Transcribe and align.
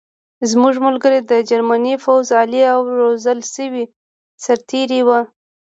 زموږ 0.51 0.75
ملګري 0.87 1.19
د 1.31 1.31
جرمني 1.49 1.95
پوځ 2.03 2.25
عالي 2.37 2.61
او 2.73 2.79
روزل 2.99 3.39
شوي 3.53 3.83
سرتېري 4.43 5.01
وو 5.07 5.19